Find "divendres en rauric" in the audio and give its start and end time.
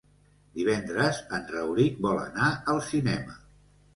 0.59-2.01